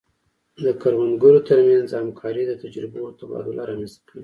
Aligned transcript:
د 0.63 0.65
کروندګرو 0.81 1.39
ترمنځ 1.49 1.87
همکاري 1.99 2.43
د 2.47 2.53
تجربو 2.63 2.99
تبادله 3.19 3.63
رامنځته 3.69 4.01
کوي. 4.09 4.19